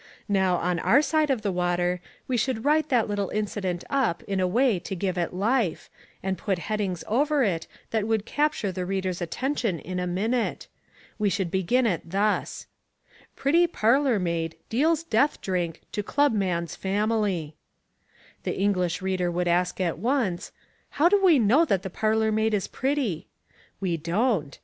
[0.27, 4.39] Now on our side of the water we should write that little incident up in
[4.39, 5.91] a way to give it life,
[6.23, 10.67] and put headings over it that would capture the reader's attention in a minute.
[11.19, 12.65] We should begin it thus:
[13.35, 17.55] PRETTY PARLOR MAID DEALS DEATH DRINK TO CLUBMAN'S FAMILY
[18.41, 20.51] The English reader would ask at once,
[20.97, 23.27] how do we know that the parlor maid is pretty?
[23.79, 24.57] We don't.